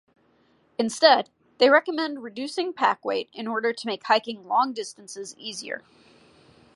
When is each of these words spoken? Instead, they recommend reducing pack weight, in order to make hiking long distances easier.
Instead, 0.79 1.29
they 1.59 1.69
recommend 1.69 2.23
reducing 2.23 2.73
pack 2.73 3.05
weight, 3.05 3.29
in 3.33 3.45
order 3.45 3.71
to 3.71 3.85
make 3.85 4.03
hiking 4.05 4.47
long 4.47 4.73
distances 4.73 5.35
easier. 5.37 5.83